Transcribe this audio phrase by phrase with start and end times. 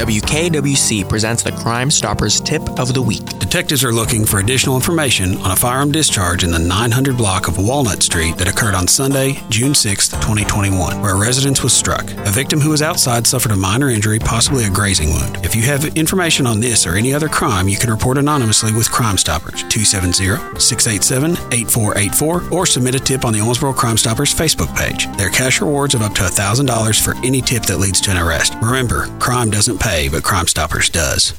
[0.00, 3.22] WKWC presents the Crime Stoppers Tip of the Week.
[3.38, 7.58] Detectives are looking for additional information on a firearm discharge in the 900 block of
[7.58, 12.10] Walnut Street that occurred on Sunday, June 6, 2021, where a residence was struck.
[12.26, 15.36] A victim who was outside suffered a minor injury, possibly a grazing wound.
[15.44, 18.90] If you have information on this or any other crime, you can report anonymously with
[18.90, 25.14] Crime Stoppers 270-687-8484 or submit a tip on the Owensboro Crime Stoppers Facebook page.
[25.18, 28.16] There are cash rewards of up to $1,000 for any tip that leads to an
[28.16, 28.54] arrest.
[28.62, 31.34] Remember, crime doesn't pay, but Crime Stoppers does.